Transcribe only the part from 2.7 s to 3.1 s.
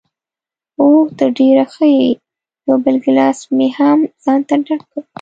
بل